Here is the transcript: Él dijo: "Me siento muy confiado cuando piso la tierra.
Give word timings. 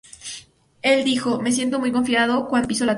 Él 0.81 1.03
dijo: 1.03 1.39
"Me 1.41 1.51
siento 1.51 1.77
muy 1.77 1.91
confiado 1.91 2.47
cuando 2.47 2.67
piso 2.67 2.85
la 2.85 2.87
tierra. 2.87 2.89